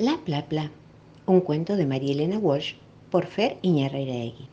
[0.00, 0.70] La Plapla,
[1.26, 2.72] un cuento de María Elena Walsh
[3.10, 4.48] por Fer Iñarreiraegui.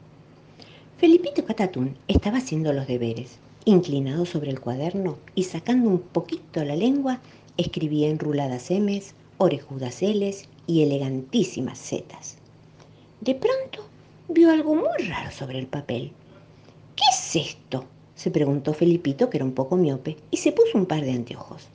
[0.98, 3.40] Felipito Catatún estaba haciendo los deberes.
[3.64, 7.22] Inclinado sobre el cuaderno y sacando un poquito la lengua,
[7.56, 12.36] escribía enruladas M's, orejudas L's y elegantísimas Z's.
[13.22, 13.88] De pronto
[14.28, 16.12] vio algo muy raro sobre el papel.
[16.98, 17.86] ¿Qué es esto?
[18.16, 21.70] se preguntó Felipito, que era un poco miope, y se puso un par de anteojos.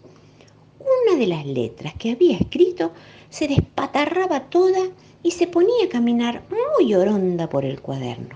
[1.19, 2.91] De las letras que había escrito
[3.29, 4.81] se despatarraba toda
[5.23, 6.43] y se ponía a caminar
[6.79, 8.35] muy oronda por el cuaderno.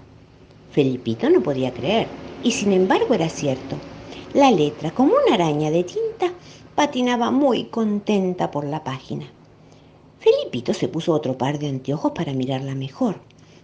[0.70, 2.06] Felipito no podía creer,
[2.44, 3.76] y sin embargo era cierto.
[4.34, 6.32] La letra, como una araña de tinta,
[6.74, 9.26] patinaba muy contenta por la página.
[10.18, 13.20] Felipito se puso otro par de anteojos para mirarla mejor.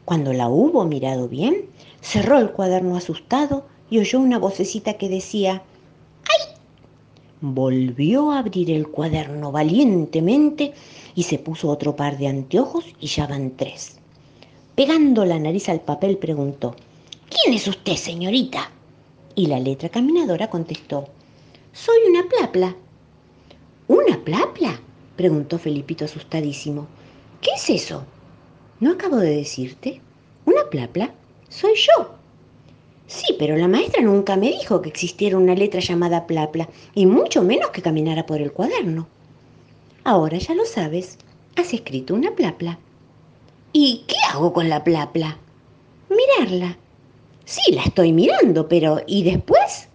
[0.06, 1.66] Cuando la hubo mirado bien,
[2.00, 5.62] cerró el cuaderno asustado y oyó una vocecita que decía.
[7.44, 10.74] Volvió a abrir el cuaderno valientemente
[11.16, 13.96] y se puso otro par de anteojos y ya van tres.
[14.76, 16.76] Pegando la nariz al papel preguntó,
[17.28, 18.70] ¿Quién es usted, señorita?
[19.34, 21.08] Y la letra caminadora contestó,
[21.72, 22.76] Soy una plapla.
[23.88, 24.80] ¿Una plapla?
[25.16, 26.86] preguntó Felipito asustadísimo.
[27.40, 28.04] ¿Qué es eso?
[28.78, 30.00] ¿No acabo de decirte?
[30.44, 31.12] ¿Una plapla?
[31.48, 32.21] Soy yo.
[33.06, 37.42] Sí, pero la maestra nunca me dijo que existiera una letra llamada plapla, y mucho
[37.42, 39.06] menos que caminara por el cuaderno.
[40.04, 41.18] Ahora ya lo sabes,
[41.56, 42.78] has escrito una plapla.
[43.72, 45.38] ¿Y qué hago con la plapla?
[46.08, 46.76] Mirarla.
[47.44, 49.88] Sí, la estoy mirando, pero ¿y después?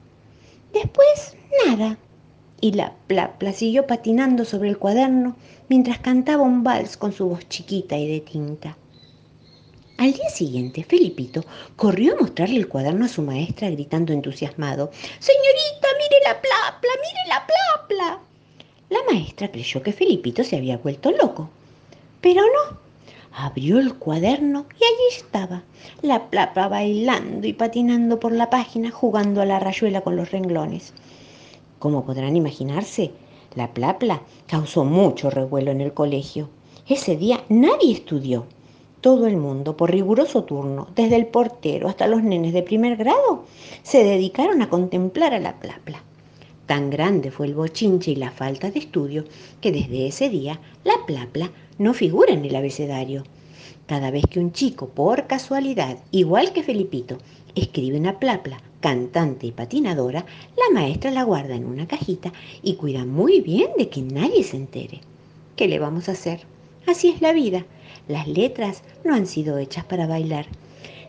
[0.74, 1.98] Después, nada.
[2.60, 5.36] Y la plapla siguió patinando sobre el cuaderno
[5.70, 8.78] mientras cantaba un vals con su voz chiquita y de tinta.
[9.98, 11.44] Al día siguiente, Felipito
[11.76, 17.28] corrió a mostrarle el cuaderno a su maestra gritando entusiasmado, Señorita, mire la plapla, mire
[17.28, 18.20] la plapla.
[18.90, 21.50] La maestra creyó que Felipito se había vuelto loco,
[22.22, 22.78] pero no.
[23.32, 25.64] Abrió el cuaderno y allí estaba,
[26.04, 30.94] la plapla bailando y patinando por la página, jugando a la rayuela con los renglones.
[31.80, 33.12] Como podrán imaginarse,
[33.56, 36.50] la plapla causó mucho revuelo en el colegio.
[36.88, 38.46] Ese día nadie estudió.
[39.02, 43.46] Todo el mundo, por riguroso turno, desde el portero hasta los nenes de primer grado,
[43.84, 46.02] se dedicaron a contemplar a la plapla.
[46.66, 49.24] Tan grande fue el bochinche y la falta de estudio
[49.62, 53.24] que desde ese día la plapla no figura en el abecedario.
[53.86, 57.20] Cada vez que un chico, por casualidad, igual que Felipito,
[57.56, 60.26] escribe una plapla, cantante y patinadora,
[60.58, 64.58] la maestra la guarda en una cajita y cuida muy bien de que nadie se
[64.58, 65.02] entere.
[65.56, 66.42] ¿Qué le vamos a hacer?
[66.86, 67.66] Así es la vida.
[68.08, 70.46] Las letras no han sido hechas para bailar,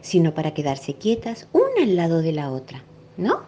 [0.01, 2.83] sino para quedarse quietas una al lado de la otra,
[3.17, 3.43] ¿no?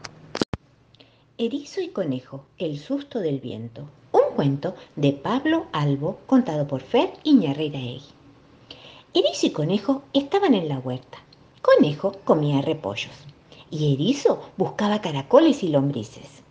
[1.36, 3.88] Erizo y Conejo, el susto del viento.
[4.12, 8.02] Un cuento de Pablo Albo contado por Fer Iñarreiraegui.
[9.14, 11.18] Erizo y Conejo estaban en la huerta.
[11.62, 13.14] Conejo comía repollos
[13.70, 16.42] y Erizo buscaba caracoles y lombrices.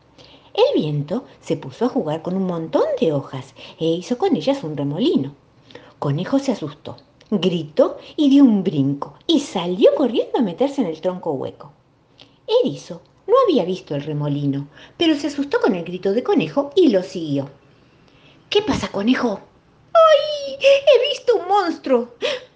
[0.53, 4.63] El viento se puso a jugar con un montón de hojas e hizo con ellas
[4.63, 5.33] un remolino.
[5.99, 6.95] Conejo se asustó,
[7.29, 11.73] gritó y dio un brinco y salió corriendo a meterse en el tronco hueco.
[12.47, 16.87] Erizo no había visto el remolino, pero se asustó con el grito de conejo y
[16.87, 17.49] lo siguió.
[18.49, 19.41] ¿Qué pasa, conejo?
[19.93, 20.57] ¡Ay!
[20.61, 22.16] He visto un monstruo.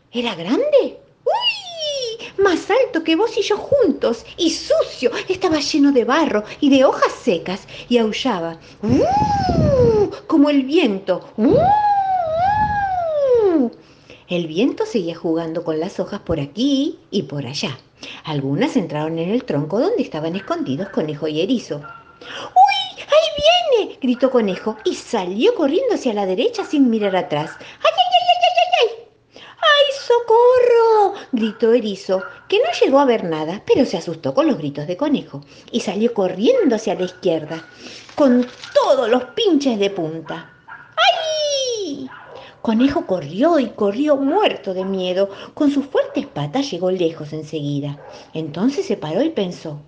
[0.09, 1.01] ¿Era grande?
[1.25, 2.25] ¡Uy!
[2.41, 5.11] Más alto que vos y yo juntos, y sucio.
[5.27, 8.57] Estaba lleno de barro y de hojas secas, y aullaba.
[8.81, 10.09] ¡Uh!
[10.27, 11.29] Como el viento.
[11.35, 11.57] ¡Uh!
[14.29, 17.77] El viento seguía jugando con las hojas por aquí y por allá.
[18.23, 21.75] Algunas entraron en el tronco donde estaban escondidos Conejo y Erizo.
[21.75, 23.03] ¡Uy!
[23.03, 23.97] ¡Ahí viene!
[24.01, 27.51] gritó Conejo y salió corriendo hacia la derecha sin mirar atrás.
[27.59, 28.99] ¡Ay, ay, ay, ay, ay,
[29.35, 29.43] ay!
[29.57, 31.15] ¡Ay, socorro!
[31.33, 34.95] gritó Erizo, que no llegó a ver nada, pero se asustó con los gritos de
[34.95, 37.67] Conejo y salió corriendo hacia la izquierda,
[38.15, 40.52] con todos los pinches de punta.
[42.63, 45.29] Conejo corrió y corrió muerto de miedo.
[45.53, 47.99] Con sus fuertes patas llegó lejos enseguida.
[48.33, 49.81] Entonces se paró y pensó,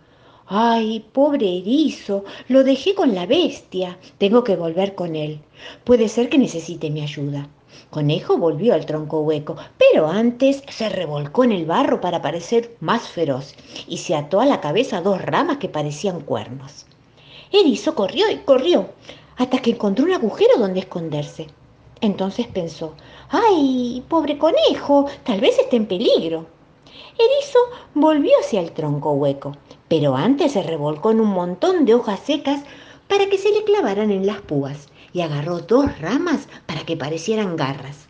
[0.46, 3.98] Ay, pobre erizo, lo dejé con la bestia.
[4.18, 5.40] Tengo que volver con él.
[5.86, 7.48] Puede ser que necesite mi ayuda.
[7.92, 13.08] Conejo volvió al tronco hueco, pero antes se revolcó en el barro para parecer más
[13.08, 13.56] feroz
[13.88, 16.88] y se ató a la cabeza dos ramas que parecían cuernos.
[17.54, 18.90] Erizo corrió y corrió
[19.38, 21.48] hasta que encontró un agujero donde esconderse.
[22.02, 22.94] Entonces pensó,
[23.30, 25.08] ¡ay, pobre conejo!
[25.24, 26.46] Tal vez esté en peligro.
[27.18, 27.60] Erizo
[27.94, 29.54] volvió hacia el tronco hueco,
[29.88, 32.62] pero antes se revolcó en un montón de hojas secas
[33.08, 37.56] para que se le clavaran en las púas y agarró dos ramas para que parecieran
[37.56, 38.08] garras.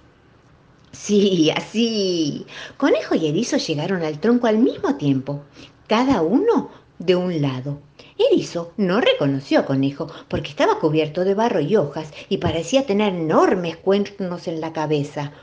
[0.91, 2.47] Sí, así.
[2.77, 5.41] Conejo y erizo llegaron al tronco al mismo tiempo,
[5.87, 7.79] cada uno de un lado.
[8.17, 13.13] Erizo no reconoció a Conejo porque estaba cubierto de barro y hojas y parecía tener
[13.13, 15.33] enormes cuernos en la cabeza.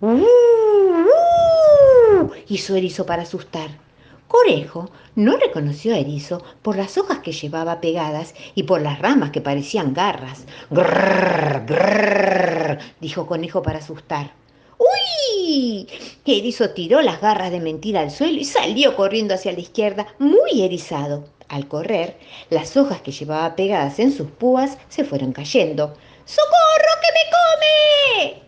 [0.00, 0.24] ¡Uh!
[2.20, 2.30] ¡Uh!
[2.48, 3.70] hizo Erizo para asustar.
[4.26, 9.30] Conejo no reconoció a Erizo por las hojas que llevaba pegadas y por las ramas
[9.30, 10.44] que parecían garras.
[10.70, 11.66] ¡Grrr!
[11.66, 12.78] ¡Grrr!
[13.00, 14.32] dijo Conejo para asustar.
[14.76, 15.86] ¡Uy!
[16.26, 20.62] Erizo tiró las garras de mentira al suelo y salió corriendo hacia la izquierda, muy
[20.62, 21.24] erizado.
[21.48, 22.18] Al correr,
[22.50, 25.94] las hojas que llevaba pegadas en sus púas se fueron cayendo.
[26.26, 28.42] ¡Socorro que me come!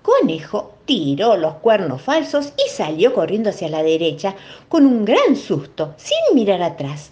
[0.00, 4.36] Conejo tiró los cuernos falsos y salió corriendo hacia la derecha
[4.68, 7.10] con un gran susto, sin mirar atrás.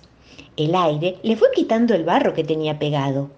[0.56, 3.31] El aire le fue quitando el barro que tenía pegado.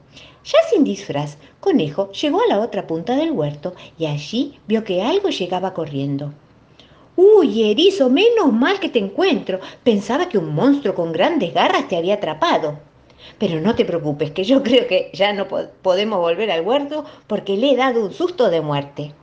[0.44, 5.02] Ya sin disfraz, Conejo llegó a la otra punta del huerto y allí vio que
[5.02, 6.32] algo llegaba corriendo.
[7.16, 9.58] Uy, erizo, menos mal que te encuentro.
[9.82, 12.78] Pensaba que un monstruo con grandes garras te había atrapado.
[13.38, 17.56] Pero no te preocupes, que yo creo que ya no podemos volver al huerto porque
[17.56, 19.14] le he dado un susto de muerte.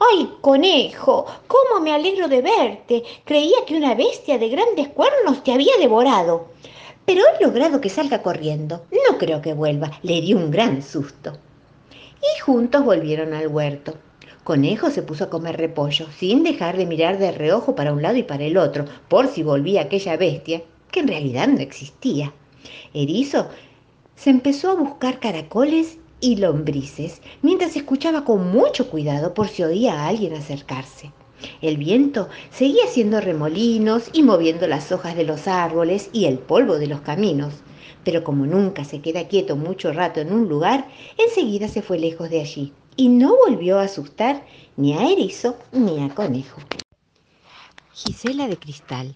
[0.00, 1.26] ¡Ay, conejo!
[1.46, 3.04] ¿Cómo me alegro de verte?
[3.24, 6.48] Creía que una bestia de grandes cuernos te había devorado.
[7.04, 8.82] Pero he logrado que salga corriendo.
[8.90, 9.92] No creo que vuelva.
[10.02, 11.34] Le di un gran susto.
[12.20, 13.94] Y juntos volvieron al huerto.
[14.44, 18.16] Conejo se puso a comer repollo, sin dejar de mirar de reojo para un lado
[18.16, 22.32] y para el otro, por si volvía aquella bestia, que en realidad no existía.
[22.92, 23.46] Erizo
[24.16, 29.94] se empezó a buscar caracoles y lombrices, mientras escuchaba con mucho cuidado por si oía
[29.94, 31.12] a alguien acercarse.
[31.60, 36.78] El viento seguía haciendo remolinos y moviendo las hojas de los árboles y el polvo
[36.78, 37.54] de los caminos,
[38.02, 42.28] pero como nunca se queda quieto mucho rato en un lugar, enseguida se fue lejos
[42.28, 44.46] de allí y no volvió a asustar
[44.76, 46.60] ni a erizo ni a conejo.
[47.92, 49.14] Gisela de Cristal,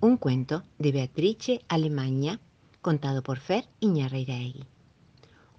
[0.00, 2.40] un cuento de Beatrice Alemania,
[2.82, 4.64] contado por Fer Iñarreiraegui.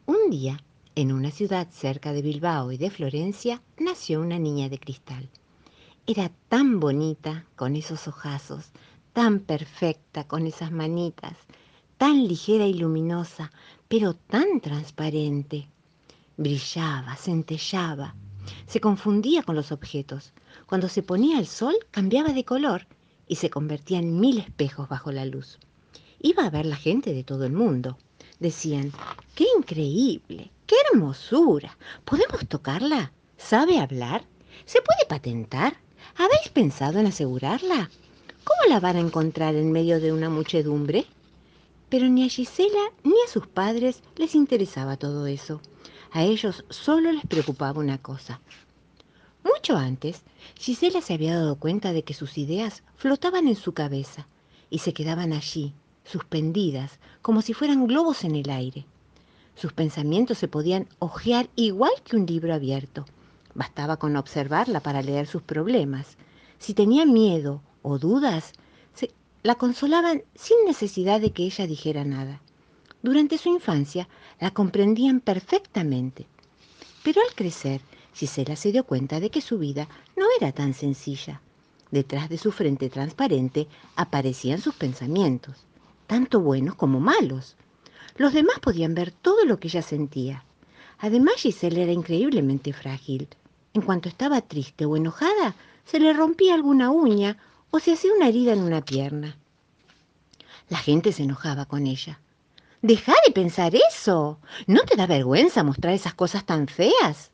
[0.05, 0.63] Un día,
[0.95, 5.29] en una ciudad cerca de Bilbao y de Florencia, nació una niña de cristal.
[6.07, 8.71] Era tan bonita con esos ojazos,
[9.13, 11.35] tan perfecta con esas manitas,
[11.97, 13.51] tan ligera y luminosa,
[13.87, 15.67] pero tan transparente.
[16.37, 18.15] Brillaba, centellaba,
[18.67, 20.33] se confundía con los objetos.
[20.67, 22.87] Cuando se ponía el sol cambiaba de color
[23.27, 25.57] y se convertía en mil espejos bajo la luz.
[26.19, 27.97] Iba a ver la gente de todo el mundo.
[28.39, 28.91] Decían,
[29.35, 30.51] ¡qué increíble!
[30.65, 31.77] ¡Qué hermosura!
[32.05, 33.11] ¿Podemos tocarla?
[33.37, 34.23] ¿Sabe hablar?
[34.65, 35.77] ¿Se puede patentar?
[36.17, 37.89] ¿Habéis pensado en asegurarla?
[38.43, 41.05] ¿Cómo la van a encontrar en medio de una muchedumbre?
[41.89, 45.61] Pero ni a Gisela ni a sus padres les interesaba todo eso.
[46.11, 48.39] A ellos solo les preocupaba una cosa.
[49.43, 50.23] Mucho antes,
[50.55, 54.27] Gisela se había dado cuenta de que sus ideas flotaban en su cabeza
[54.69, 55.73] y se quedaban allí,
[56.03, 58.85] suspendidas, como si fueran globos en el aire.
[59.55, 63.05] Sus pensamientos se podían hojear igual que un libro abierto.
[63.55, 66.17] Bastaba con observarla para leer sus problemas.
[66.59, 68.53] Si tenía miedo o dudas,
[68.93, 69.11] se
[69.43, 72.41] la consolaban sin necesidad de que ella dijera nada.
[73.01, 74.07] Durante su infancia
[74.39, 76.27] la comprendían perfectamente.
[77.03, 77.81] Pero al crecer,
[78.13, 81.41] Gisela se dio cuenta de que su vida no era tan sencilla.
[81.91, 85.55] Detrás de su frente transparente aparecían sus pensamientos,
[86.07, 87.55] tanto buenos como malos.
[88.17, 90.43] Los demás podían ver todo lo que ella sentía.
[90.97, 93.27] Además, Gisela era increíblemente frágil.
[93.73, 97.37] En cuanto estaba triste o enojada, se le rompía alguna uña
[97.69, 99.37] o se hacía una herida en una pierna.
[100.69, 102.19] La gente se enojaba con ella.
[102.81, 104.39] Deja de pensar eso.
[104.67, 107.31] ¿No te da vergüenza mostrar esas cosas tan feas?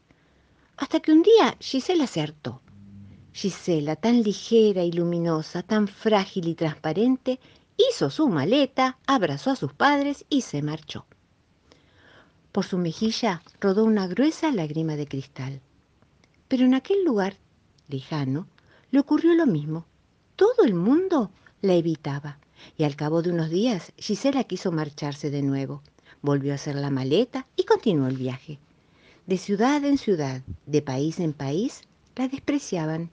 [0.77, 2.61] Hasta que un día Gisela se hartó.
[3.33, 7.39] Gisela, tan ligera y luminosa, tan frágil y transparente,
[7.75, 11.05] hizo su maleta, abrazó a sus padres y se marchó.
[12.53, 15.61] Por su mejilla rodó una gruesa lágrima de cristal.
[16.47, 17.35] Pero en aquel lugar
[17.89, 18.47] lejano
[18.91, 19.87] le ocurrió lo mismo.
[20.37, 21.31] Todo el mundo
[21.61, 22.37] la evitaba
[22.77, 25.81] y al cabo de unos días Gisela quiso marcharse de nuevo.
[26.21, 28.59] Volvió a hacer la maleta y continuó el viaje.
[29.25, 31.81] De ciudad en ciudad, de país en país,
[32.15, 33.09] la despreciaban.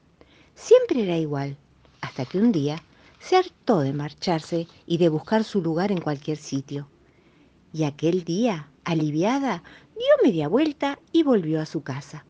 [0.55, 1.57] Siempre era igual,
[2.01, 2.83] hasta que un día
[3.19, 6.89] se hartó de marcharse y de buscar su lugar en cualquier sitio.
[7.73, 9.63] Y aquel día, aliviada,
[9.95, 12.25] dio media vuelta y volvió a su casa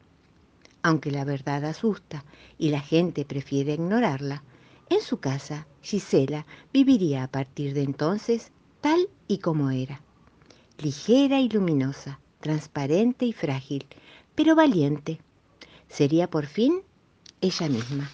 [0.83, 2.25] aunque la verdad asusta
[2.59, 4.43] y la gente prefiere ignorarla,
[4.91, 10.03] en su casa Gisela viviría a partir de entonces tal y como era,
[10.79, 13.87] ligera y luminosa, transparente y frágil,
[14.35, 15.21] pero valiente.
[15.89, 16.83] Sería por fin
[17.41, 18.11] ella misma.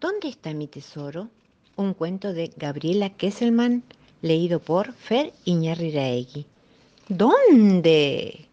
[0.00, 1.28] ¿Dónde está mi tesoro?
[1.76, 3.82] Un cuento de Gabriela Kesselman,
[4.22, 6.46] leído por Fer Iñarriraegui.
[7.08, 8.46] ¿Dónde?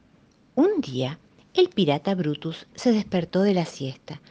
[0.55, 1.19] Un día,
[1.53, 4.21] el pirata Brutus se despertó de la siesta.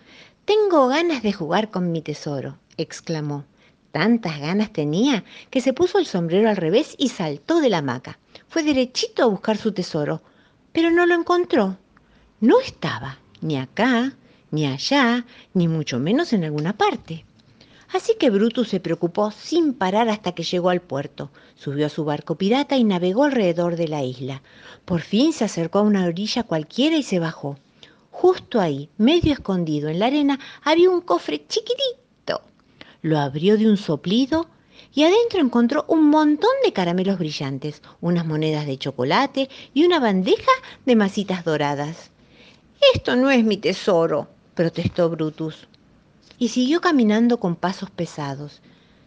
[0.45, 3.45] Tengo ganas de jugar con mi tesoro, exclamó.
[3.91, 8.19] Tantas ganas tenía que se puso el sombrero al revés y saltó de la hamaca.
[8.49, 10.23] Fue derechito a buscar su tesoro,
[10.73, 11.77] pero no lo encontró.
[12.41, 14.15] No estaba ni acá,
[14.51, 17.25] ni allá, ni mucho menos en alguna parte.
[17.93, 21.31] Así que Brutus se preocupó sin parar hasta que llegó al puerto.
[21.55, 24.43] Subió a su barco pirata y navegó alrededor de la isla.
[24.87, 27.59] Por fin se acercó a una orilla cualquiera y se bajó.
[28.11, 32.02] Justo ahí, medio escondido en la arena, había un cofre chiquitito.
[33.03, 34.47] Lo abrió de un soplido
[34.95, 40.53] y adentro encontró un montón de caramelos brillantes, unas monedas de chocolate y una bandeja
[40.87, 42.13] de masitas doradas.
[42.95, 45.67] Esto no es mi tesoro, protestó Brutus.
[46.39, 48.63] Y siguió caminando con pasos pesados.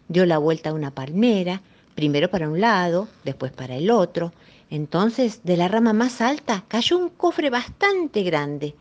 [0.09, 1.61] Dio la vuelta a una palmera,
[1.95, 4.33] primero para un lado, después para el otro.
[4.69, 8.75] Entonces, de la rama más alta cayó un cofre bastante grande.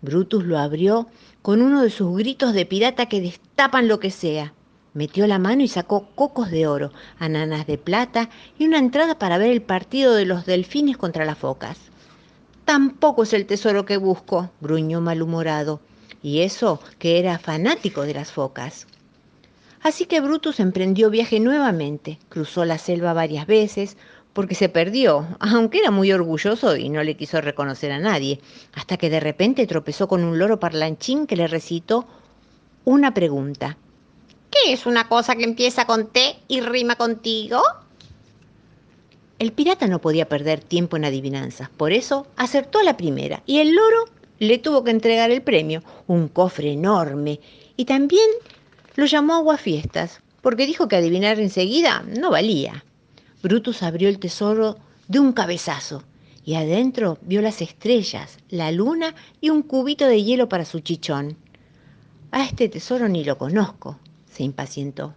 [0.00, 1.08] Brutus lo abrió
[1.42, 4.54] con uno de sus gritos de pirata que destapan lo que sea.
[4.92, 8.28] Metió la mano y sacó cocos de oro, ananas de plata
[8.58, 11.78] y una entrada para ver el partido de los delfines contra las focas.
[12.64, 15.80] Tampoco es el tesoro que busco, gruñó malhumorado,
[16.22, 18.88] y eso que era fanático de las focas.
[19.82, 23.96] Así que Brutus emprendió viaje nuevamente, cruzó la selva varias veces,
[24.32, 28.40] porque se perdió, aunque era muy orgulloso y no le quiso reconocer a nadie,
[28.74, 32.06] hasta que de repente tropezó con un loro parlanchín que le recitó
[32.84, 33.76] una pregunta.
[34.50, 37.62] ¿Qué es una cosa que empieza con T y rima contigo?
[39.38, 43.74] El pirata no podía perder tiempo en adivinanzas, por eso acertó la primera y el
[43.74, 44.06] loro
[44.40, 47.40] le tuvo que entregar el premio, un cofre enorme,
[47.76, 48.28] y también
[48.96, 52.84] lo llamó aguafiestas, porque dijo que adivinar enseguida no valía.
[53.42, 54.78] Brutus abrió el tesoro
[55.08, 56.02] de un cabezazo
[56.44, 61.36] y adentro vio las estrellas, la luna y un cubito de hielo para su chichón.
[62.32, 63.98] A este tesoro ni lo conozco,
[64.40, 65.14] se impacientó.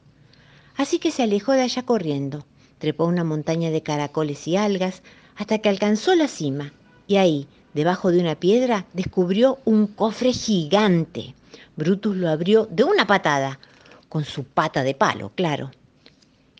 [0.76, 2.46] Así que se alejó de allá corriendo,
[2.78, 5.02] trepó una montaña de caracoles y algas
[5.38, 6.74] hasta que alcanzó la cima
[7.08, 11.34] y ahí, Debajo de una piedra descubrió un cofre gigante.
[11.76, 13.60] Brutus lo abrió de una patada,
[14.10, 15.72] con su pata de palo, claro.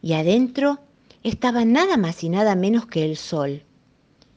[0.02, 0.80] Y adentro
[1.22, 3.62] estaba nada más y nada menos que el sol.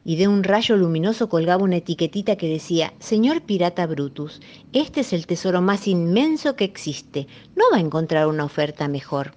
[0.08, 4.40] Y de un rayo luminoso colgaba una etiquetita que decía, Señor pirata Brutus,
[4.72, 7.26] este es el tesoro más inmenso que existe.
[7.56, 9.34] No va a encontrar una oferta mejor.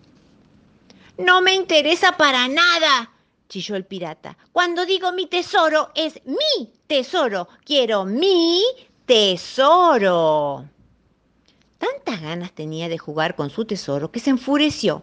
[1.17, 3.11] No me interesa para nada,
[3.49, 4.37] chilló el pirata.
[4.51, 7.49] Cuando digo mi tesoro, es mi tesoro.
[7.65, 8.61] Quiero mi
[9.07, 10.65] tesoro.
[11.79, 15.01] Tantas ganas tenía de jugar con su tesoro que se enfureció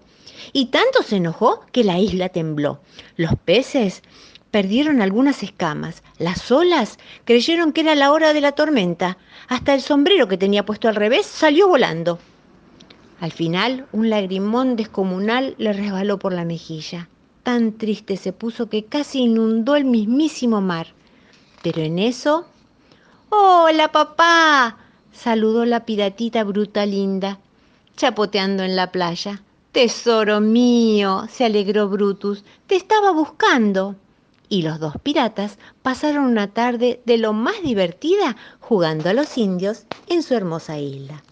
[0.52, 2.80] y tanto se enojó que la isla tembló.
[3.16, 4.04] Los peces
[4.56, 9.82] perdieron algunas escamas, las olas creyeron que era la hora de la tormenta, hasta el
[9.82, 12.18] sombrero que tenía puesto al revés salió volando.
[13.20, 17.08] Al final, un lagrimón descomunal le resbaló por la mejilla
[17.46, 20.88] tan triste se puso que casi inundó el mismísimo mar.
[21.62, 22.44] Pero en eso...
[23.28, 24.78] ¡Hola, papá!
[25.12, 27.38] saludó la piratita bruta linda,
[27.96, 29.42] chapoteando en la playa.
[29.70, 33.94] Tesoro mío, se alegró Brutus, te estaba buscando.
[34.48, 39.86] Y los dos piratas pasaron una tarde de lo más divertida jugando a los indios
[40.06, 41.26] en su hermosa isla.